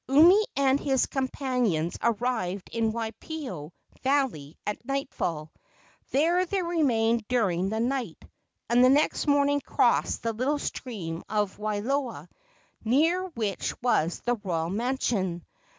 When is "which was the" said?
13.35-14.37